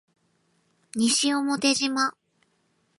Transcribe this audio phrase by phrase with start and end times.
[0.97, 2.11] 西表島